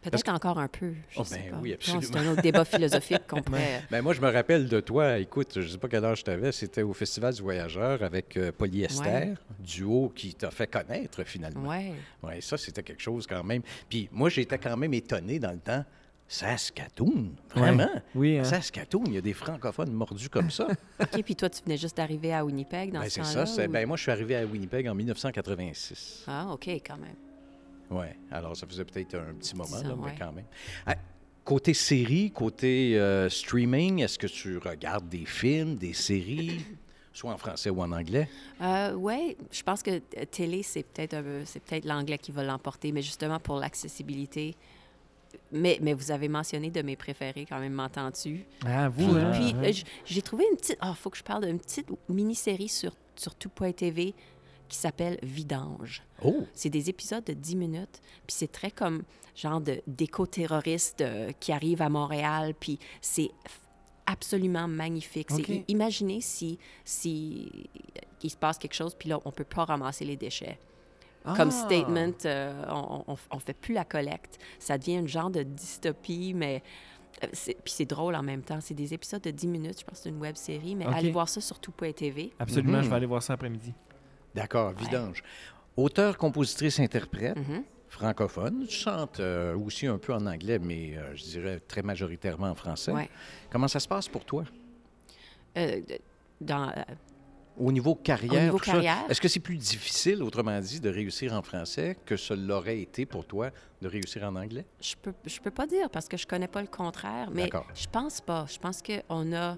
Peut-être 0.02 0.28
encore 0.28 0.58
un 0.58 0.68
peu. 0.68 0.92
Je 1.10 1.18
Oh, 1.20 1.24
sais 1.24 1.38
ben 1.38 1.50
pas. 1.50 1.58
oui, 1.60 1.72
absolument. 1.72 2.02
C'est 2.04 2.16
un 2.16 2.32
autre 2.32 2.42
débat 2.42 2.64
philosophique 2.64 3.26
qu'on 3.26 3.42
pourrait. 3.42 3.82
Ben, 3.90 4.00
moi, 4.02 4.12
je 4.14 4.20
me 4.20 4.30
rappelle 4.30 4.68
de 4.68 4.78
toi, 4.80 5.18
écoute, 5.18 5.52
je 5.56 5.60
ne 5.60 5.66
sais 5.66 5.78
pas 5.78 5.88
quel 5.88 6.04
âge 6.04 6.22
tu 6.22 6.30
avais, 6.30 6.52
c'était 6.52 6.82
au 6.82 6.92
Festival 6.92 7.34
du 7.34 7.42
Voyageur 7.42 8.02
avec 8.04 8.36
euh, 8.36 8.52
Polyester, 8.52 9.00
Ouais. 9.08 9.34
duo 9.58 10.12
qui 10.14 10.34
t'a 10.34 10.50
fait 10.52 10.68
connaître 10.68 11.24
finalement. 11.24 11.68
Ouais. 11.68 11.92
Oui, 12.22 12.40
ça, 12.40 12.56
c'était 12.56 12.82
quelque 12.84 13.02
chose 13.02 13.26
quand 13.26 13.42
même. 13.42 13.62
Puis 13.88 14.08
moi, 14.12 14.28
j'étais 14.28 14.58
quand 14.58 14.76
même 14.76 14.94
étonné 14.94 15.40
dans 15.40 15.52
le 15.52 15.58
temps. 15.58 15.84
Saskatoon, 16.28 17.30
vraiment? 17.54 17.88
Oui, 18.14 18.38
hein. 18.38 18.44
Saskatoon, 18.44 19.04
il 19.06 19.14
y 19.14 19.16
a 19.16 19.20
des 19.22 19.32
francophones 19.32 19.90
mordus 19.92 20.28
comme 20.28 20.50
ça. 20.50 20.68
OK, 21.00 21.22
puis 21.22 21.34
toi, 21.34 21.48
tu 21.48 21.62
venais 21.64 21.78
juste 21.78 21.96
d'arriver 21.96 22.34
à 22.34 22.44
Winnipeg 22.44 22.92
dans 22.92 23.00
Ben, 23.00 23.06
ce 23.08 23.14
c'est 23.14 23.20
temps-là? 23.22 23.46
ça. 23.46 23.46
c'est- 23.46 23.66
ou- 23.66 23.70
Ben, 23.72 23.86
moi, 23.88 23.96
je 23.96 24.02
suis 24.02 24.12
arrivé 24.12 24.36
à 24.36 24.44
Winnipeg 24.44 24.86
en 24.88 24.94
1986. 24.94 26.24
Ah, 26.26 26.48
OK, 26.52 26.68
quand 26.86 26.98
même. 26.98 27.16
Oui, 27.90 28.06
alors 28.30 28.54
ça 28.54 28.66
faisait 28.66 28.84
peut-être 28.84 29.14
un 29.14 29.32
petit 29.34 29.56
moment, 29.56 29.68
Ça, 29.78 29.88
là, 29.88 29.94
mais 30.04 30.14
quand 30.18 30.32
même. 30.32 30.44
Ah, 30.86 30.94
Côté 31.44 31.72
série, 31.72 32.30
côté 32.30 32.98
euh, 32.98 33.30
streaming, 33.30 34.00
est-ce 34.02 34.18
que 34.18 34.26
tu 34.26 34.58
regardes 34.58 35.08
des 35.08 35.24
films, 35.24 35.76
des 35.76 35.94
séries, 35.94 36.60
soit 37.14 37.32
en 37.32 37.38
français 37.38 37.70
ou 37.70 37.80
en 37.80 37.90
anglais? 37.90 38.28
Euh, 38.60 38.92
oui, 38.92 39.34
je 39.50 39.62
pense 39.62 39.82
que 39.82 39.96
télé, 40.26 40.62
c'est 40.62 40.82
peut-être 40.82 41.14
un 41.14 41.22
peu- 41.22 41.42
c'est 41.46 41.60
peut-être 41.60 41.86
l'anglais 41.86 42.18
qui 42.18 42.32
va 42.32 42.44
l'emporter, 42.44 42.92
mais 42.92 43.00
justement 43.00 43.40
pour 43.40 43.56
l'accessibilité. 43.56 44.54
Mais, 45.52 45.78
mais 45.82 45.94
vous 45.94 46.10
avez 46.10 46.28
mentionné 46.28 46.70
de 46.70 46.82
mes 46.82 46.96
préférés, 46.96 47.46
quand 47.48 47.58
même, 47.58 47.72
m'entends-tu? 47.72 48.44
Ah, 48.66 48.88
vous, 48.88 49.06
Puis, 49.12 49.18
hein? 49.20 49.30
puis, 49.32 49.54
ouais. 49.60 49.70
euh, 49.70 49.82
j'ai 50.04 50.22
trouvé 50.22 50.44
une 50.50 50.56
petite. 50.56 50.76
Ah, 50.80 50.94
faut 50.94 51.10
que 51.10 51.16
je 51.18 51.22
parle 51.22 51.46
d'une 51.46 51.58
petite 51.58 51.88
mini-série 52.08 52.68
sur, 52.68 52.94
sur 53.16 53.34
tout.tv 53.34 54.14
qui 54.68 54.76
s'appelle 54.76 55.18
Vidange. 55.22 56.02
Oh! 56.22 56.44
C'est 56.52 56.68
des 56.68 56.90
épisodes 56.90 57.24
de 57.24 57.32
10 57.32 57.56
minutes, 57.56 58.00
puis 58.26 58.36
c'est 58.36 58.52
très 58.52 58.70
comme 58.70 59.02
genre 59.34 59.60
de- 59.62 59.80
d'éco-terroristes 59.86 61.00
euh, 61.00 61.32
qui 61.40 61.52
arrivent 61.52 61.80
à 61.82 61.88
Montréal, 61.88 62.54
puis 62.58 62.78
c'est 63.00 63.30
absolument 64.06 64.68
magnifique. 64.68 65.28
C'est- 65.30 65.40
OK. 65.40 65.48
i- 65.48 65.64
Imaginez 65.68 66.20
si, 66.20 66.58
si 66.84 67.50
il 68.22 68.30
se 68.30 68.36
passe 68.36 68.58
quelque 68.58 68.74
chose, 68.74 68.94
puis 68.94 69.08
là, 69.08 69.20
on 69.24 69.30
peut 69.32 69.44
pas 69.44 69.64
ramasser 69.64 70.04
les 70.04 70.16
déchets. 70.16 70.58
Comme 71.36 71.48
Ah! 71.48 71.50
statement, 71.52 72.12
euh, 72.24 72.64
on, 72.70 73.16
on 73.30 73.38
fait 73.38 73.54
plus 73.54 73.74
la 73.74 73.84
collecte. 73.84 74.38
Ça 74.58 74.78
devient 74.78 74.96
un 74.98 75.06
genre 75.06 75.30
de 75.30 75.42
dystopie, 75.42 76.32
mais... 76.34 76.62
euh, 77.24 77.26
Puis 77.32 77.72
c'est 77.72 77.84
drôle 77.84 78.14
en 78.14 78.22
même 78.22 78.42
temps. 78.42 78.60
C'est 78.60 78.74
des 78.74 78.94
épisodes 78.94 79.22
de 79.22 79.30
10 79.30 79.46
minutes. 79.46 79.80
Je 79.80 79.84
pense 79.84 79.98
que 79.98 80.02
c'est 80.04 80.08
une 80.08 80.20
web 80.20 80.36
série, 80.36 80.74
mais 80.74 80.86
allez 80.86 81.10
voir 81.10 81.28
ça 81.28 81.40
sur 81.40 81.58
tout.tv. 81.58 82.32
Absolument, 82.38 82.78
Mhm. 82.78 82.84
je 82.84 82.88
vais 82.90 82.96
aller 82.96 83.06
voir 83.06 83.22
ça 83.22 83.34
après-midi. 83.34 83.72
D'accord, 84.34 84.72
vidange. 84.72 85.22
Auteur, 85.76 86.16
compositrice, 86.18 86.80
interprète, 86.80 87.36
Mhm. 87.36 87.62
francophone. 87.88 88.66
Tu 88.68 88.74
chantes 88.76 89.20
euh, 89.20 89.56
aussi 89.56 89.86
un 89.86 89.98
peu 89.98 90.12
en 90.12 90.26
anglais, 90.26 90.58
mais 90.58 90.96
euh, 90.96 91.14
je 91.16 91.22
dirais 91.24 91.60
très 91.60 91.82
majoritairement 91.82 92.48
en 92.50 92.54
français. 92.54 92.92
Ouais. 92.92 93.08
Comment 93.50 93.68
ça 93.68 93.80
se 93.80 93.88
passe 93.88 94.08
pour 94.08 94.24
toi? 94.24 94.44
Euh, 95.56 95.80
dans, 96.40 96.68
euh, 96.68 96.82
Au 97.58 97.72
niveau 97.72 97.94
carrière, 97.94 98.40
Au 98.40 98.44
niveau 98.44 98.58
tout 98.58 98.64
ça, 98.64 98.72
carrière? 98.72 99.04
est-ce 99.08 99.20
que 99.20 99.28
c'est 99.28 99.40
plus 99.40 99.56
difficile, 99.56 100.22
autrement 100.22 100.58
dit, 100.60 100.80
de 100.80 100.88
réussir 100.88 101.32
en 101.32 101.42
français 101.42 101.96
que 102.04 102.16
ce 102.16 102.32
l'aurait 102.34 102.80
été 102.80 103.04
pour 103.04 103.26
toi 103.26 103.50
de 103.82 103.88
réussir 103.88 104.22
en 104.24 104.36
anglais? 104.36 104.64
Je 104.80 104.94
peux, 105.00 105.12
je 105.26 105.40
peux 105.40 105.50
pas 105.50 105.66
dire 105.66 105.90
parce 105.90 106.06
que 106.08 106.16
je 106.16 106.26
connais 106.26 106.48
pas 106.48 106.60
le 106.62 106.68
contraire, 106.68 107.30
mais 107.32 107.50
je 107.74 107.86
pense 107.90 108.20
pas. 108.20 108.46
Je 108.48 108.58
pense 108.58 108.80
qu'on 108.82 109.32
a, 109.32 109.56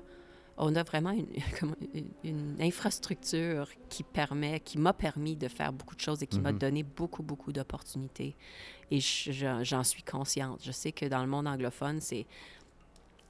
on 0.57 0.75
a 0.77 0.83
vraiment 0.83 1.11
une, 1.11 1.27
comment- 1.61 1.77
une- 1.93 2.11
une 2.25 2.57
infrastructure 2.63 3.69
qui 3.91 4.03
permet, 4.03 4.61
qui 4.61 4.79
m'a 4.79 4.93
permis 4.95 5.37
de 5.37 5.49
faire 5.49 5.73
beaucoup 5.73 5.95
de 5.97 6.01
choses 6.01 6.23
et 6.23 6.27
qui 6.27 6.41
m'a 6.41 6.53
Mhm. 6.53 6.59
donné 6.59 6.83
beaucoup, 6.83 7.23
beaucoup 7.23 7.53
d'opportunités. 7.53 8.35
Et 8.91 9.01
je- 9.01 9.31
je- 9.33 9.63
j'en 9.65 9.85
suis 9.85 10.03
consciente. 10.03 10.61
Je 10.65 10.73
sais 10.73 10.93
que 10.93 11.05
dans 11.07 11.21
le 11.23 11.29
monde 11.29 11.47
anglophone, 11.47 12.01
c'est 12.01 12.27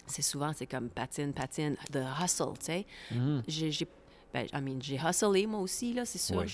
c'est 0.06 0.22
souvent, 0.22 0.52
c'est 0.52 0.66
comme 0.66 0.88
patine, 0.88 1.32
patine, 1.32 1.76
de 1.92 2.00
hustle, 2.20 2.54
tu 2.58 2.64
sais. 2.66 2.86
Mhm. 3.12 3.44
J'ai- 3.46 3.70
ben, 4.32 4.46
I 4.52 4.60
mean, 4.60 4.78
j'ai 4.80 4.96
hustlé 4.96 5.46
moi 5.46 5.60
aussi, 5.60 5.92
là, 5.92 6.04
c'est 6.04 6.18
sûr. 6.18 6.36
Oui. 6.36 6.46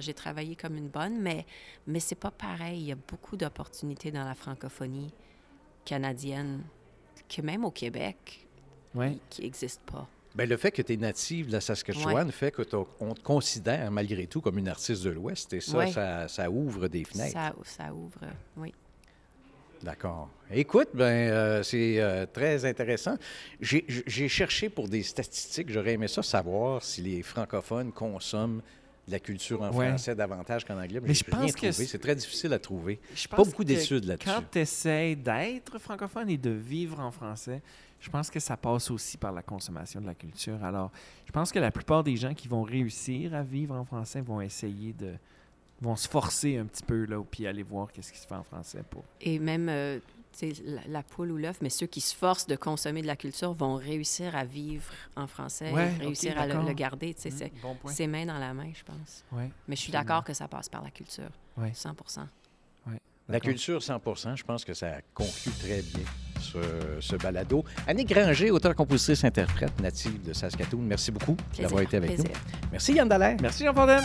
J'ai 0.00 0.14
travaillé 0.14 0.56
comme 0.56 0.76
une 0.76 0.88
bonne, 0.88 1.20
mais, 1.20 1.46
mais 1.86 2.00
c'est 2.00 2.14
pas 2.16 2.30
pareil. 2.30 2.80
Il 2.80 2.86
y 2.86 2.92
a 2.92 2.96
beaucoup 2.96 3.36
d'opportunités 3.36 4.10
dans 4.10 4.24
la 4.24 4.34
francophonie 4.34 5.12
canadienne 5.84 6.62
que 7.28 7.42
même 7.42 7.64
au 7.64 7.70
Québec, 7.70 8.46
qui 9.30 9.42
n'existent 9.42 9.82
pas. 9.92 10.08
Bien, 10.34 10.46
le 10.46 10.56
fait 10.56 10.70
que 10.70 10.82
tu 10.82 10.92
es 10.92 10.96
native 10.96 11.48
de 11.48 11.52
la 11.52 11.60
Saskatchewan 11.60 12.30
fait 12.30 12.52
que 12.52 12.62
t'as- 12.62 12.84
on 13.00 13.14
te 13.14 13.20
considère 13.20 13.90
malgré 13.90 14.26
tout 14.28 14.40
comme 14.40 14.58
une 14.58 14.68
artiste 14.68 15.02
de 15.02 15.10
l'Ouest 15.10 15.52
et 15.52 15.60
ça, 15.60 15.76
Ouais. 15.78 15.90
ça, 15.90 16.28
ça 16.28 16.48
ouvre 16.50 16.86
des 16.88 17.04
fenêtres. 17.04 17.32
Ça, 17.32 17.52
ça 17.64 17.92
ouvre, 17.92 18.20
oui. 18.56 18.72
D'accord. 19.82 20.28
Écoute, 20.52 20.88
ben, 20.92 21.04
euh, 21.04 21.62
c'est 21.62 22.00
euh, 22.00 22.26
très 22.30 22.64
intéressant. 22.64 23.16
J'ai 23.60 24.28
cherché 24.28 24.68
pour 24.68 24.88
des 24.88 25.02
statistiques. 25.02 25.70
J'aurais 25.70 25.94
aimé 25.94 26.06
ça 26.08 26.22
savoir 26.22 26.82
si 26.82 27.00
les 27.00 27.22
francophones 27.22 27.90
consomment 27.92 28.60
de 29.06 29.12
la 29.12 29.18
culture 29.20 29.62
en 29.62 29.72
Ouais. 29.72 29.88
français 29.88 30.14
davantage 30.14 30.64
qu'en 30.64 30.78
anglais, 30.78 31.00
mais, 31.02 31.14
je 31.14 31.24
rien 31.24 31.40
pense 31.40 31.52
que 31.56 31.72
c'est- 31.72 31.98
très 31.98 32.14
difficile 32.14 32.52
à 32.52 32.58
trouver. 32.58 33.00
Je 33.14 33.26
Pas 33.26 33.38
beaucoup 33.38 33.64
d'études 33.64 34.04
là-dessus. 34.04 34.28
Quand 34.30 34.42
tu 34.52 34.58
essaies 34.58 35.16
d'être 35.16 35.78
francophone 35.78 36.28
et 36.28 36.36
de 36.36 36.50
vivre 36.50 37.00
en 37.00 37.10
français, 37.10 37.62
je 38.00 38.10
pense 38.10 38.30
que 38.30 38.38
ça 38.38 38.56
passe 38.56 38.90
aussi 38.90 39.16
par 39.16 39.32
la 39.32 39.42
consommation 39.42 40.00
de 40.00 40.06
la 40.06 40.14
culture. 40.14 40.62
Alors, 40.62 40.92
je 41.26 41.32
pense 41.32 41.50
que 41.50 41.58
la 41.58 41.70
plupart 41.70 42.04
des 42.04 42.16
gens 42.16 42.34
qui 42.34 42.48
vont 42.48 42.62
réussir 42.62 43.34
à 43.34 43.42
vivre 43.42 43.74
en 43.74 43.84
français 43.84 44.20
vont 44.20 44.40
essayer 44.42 44.92
de 44.92 45.14
vont 45.80 45.96
se 45.96 46.08
forcer 46.08 46.56
un 46.58 46.66
petit 46.66 46.82
peu 46.82 47.04
là 47.06 47.22
puis 47.30 47.46
aller 47.46 47.62
voir 47.62 47.90
qu'est-ce 47.92 48.12
qui 48.12 48.18
se 48.18 48.26
fait 48.26 48.34
en 48.34 48.42
français 48.44 48.82
pour. 48.90 49.04
Et 49.20 49.38
même, 49.38 49.68
euh, 49.68 49.98
tu 50.38 50.54
sais, 50.54 50.62
la, 50.64 50.80
la 50.88 51.02
poule 51.02 51.30
ou 51.32 51.36
l'œuf, 51.36 51.58
mais 51.62 51.70
ceux 51.70 51.86
qui 51.86 52.00
se 52.00 52.14
forcent 52.14 52.46
de 52.46 52.54
consommer 52.56 53.02
de 53.02 53.06
la 53.06 53.16
culture 53.16 53.52
vont 53.52 53.76
réussir 53.76 54.36
à 54.36 54.44
vivre 54.44 54.84
en 55.16 55.26
français, 55.26 55.72
Ouais, 55.72 55.88
réussir 55.98 56.38
à 56.38 56.46
le, 56.46 56.72
garder. 56.74 57.14
tu 57.14 57.22
sais, 57.22 57.30
c'est- 57.30 57.52
bon 57.62 57.74
point. 57.76 57.92
C'est 57.92 58.06
main 58.06 58.26
dans 58.26 58.38
la 58.38 58.52
main, 58.54 58.70
je 58.74 58.84
pense. 58.84 59.24
Ouais, 59.32 59.50
Mais 59.68 59.74
je 59.76 59.80
suis 59.80 59.92
d'accord 59.92 60.22
que 60.24 60.34
ça 60.34 60.46
passe 60.48 60.68
par 60.68 60.82
la 60.82 60.90
culture, 60.90 61.30
Ouais. 61.56 61.72
100 61.74 61.94
La 63.28 63.38
culture 63.38 63.80
100% 63.80 64.34
je 64.36 64.42
pense 64.42 64.64
que 64.64 64.74
ça 64.74 65.00
conclut 65.14 65.52
très 65.60 65.82
bien 65.82 66.04
ce, 66.40 66.58
ce 67.00 67.14
balado. 67.16 67.64
Annick 67.86 68.08
Granger, 68.08 68.50
auteur, 68.50 68.74
compositrice, 68.74 69.22
interprète, 69.24 69.78
native 69.80 70.20
de 70.22 70.32
Saskatoon, 70.32 70.82
merci 70.82 71.12
beaucoup 71.12 71.36
d'avoir 71.56 71.82
été 71.82 71.96
avec 71.96 72.14
plaisir. 72.14 72.26
nous. 72.34 72.68
Merci 72.72 72.92
Yann 72.94 73.08
Dallaire. 73.08 73.36
Merci 73.40 73.64
Jean 73.64 73.72
Fontaine. 73.74 74.04